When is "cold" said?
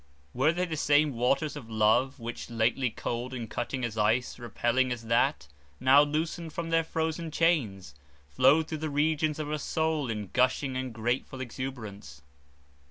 2.89-3.35